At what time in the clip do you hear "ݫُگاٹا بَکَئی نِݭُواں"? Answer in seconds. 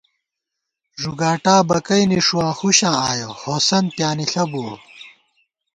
1.01-2.51